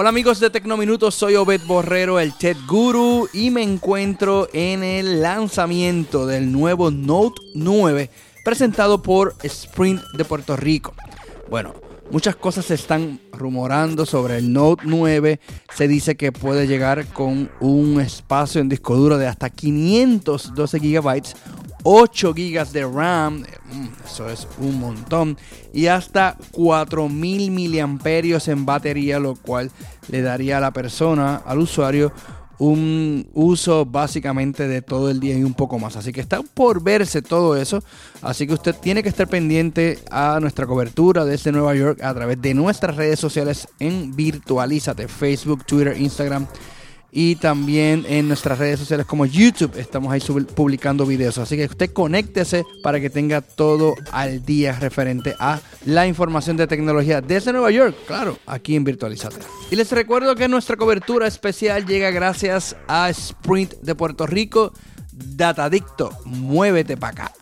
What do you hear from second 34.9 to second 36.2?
el día y un poco más. Así que